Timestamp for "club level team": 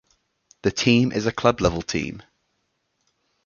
1.31-2.23